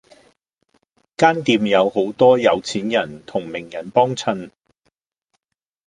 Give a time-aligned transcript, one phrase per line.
[1.15, 4.49] 間店有好多有錢人同名人幫襯